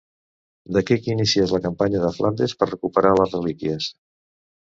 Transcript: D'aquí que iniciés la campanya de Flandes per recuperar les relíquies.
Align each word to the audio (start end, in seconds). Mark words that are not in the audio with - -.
D'aquí 0.77 0.95
que 1.01 1.13
iniciés 1.17 1.53
la 1.55 1.59
campanya 1.65 2.01
de 2.07 2.09
Flandes 2.15 2.57
per 2.63 2.69
recuperar 2.71 3.13
les 3.21 3.37
relíquies. 3.39 3.93